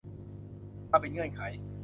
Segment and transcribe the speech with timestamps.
[0.91, 1.41] มาเป็นเงื่อนไข